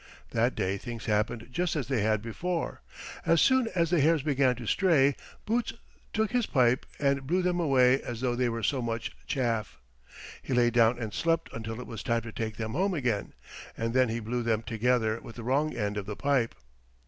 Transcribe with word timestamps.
That 0.31 0.55
day 0.55 0.79
things 0.79 1.05
happened 1.05 1.49
just 1.51 1.75
as 1.75 1.87
they 1.87 2.01
had 2.01 2.23
before. 2.23 2.81
As 3.23 3.39
soon 3.39 3.67
as 3.75 3.91
the 3.91 3.99
hares 4.01 4.23
began 4.23 4.55
to 4.55 4.65
stray 4.65 5.15
Boots 5.45 5.73
took 6.11 6.31
his 6.31 6.47
pipe 6.47 6.87
and 6.97 7.27
blew 7.27 7.43
them 7.43 7.59
away 7.59 8.01
as 8.01 8.19
though 8.19 8.33
they 8.35 8.49
were 8.49 8.63
so 8.63 8.81
much 8.81 9.11
chaff. 9.27 9.79
He 10.41 10.55
lay 10.55 10.71
down 10.71 10.97
and 10.97 11.13
slept 11.13 11.49
until 11.53 11.79
it 11.79 11.85
was 11.85 12.01
time 12.01 12.21
to 12.21 12.31
take 12.31 12.57
them 12.57 12.71
home 12.71 12.95
again, 12.95 13.33
and 13.77 13.93
then 13.93 14.09
he 14.09 14.19
blew 14.19 14.41
them 14.41 14.63
together 14.63 15.21
with 15.21 15.35
the 15.35 15.43
wrong 15.43 15.75
end 15.75 15.97
of 15.97 16.07
the 16.07 16.15
pipe. 16.15 16.55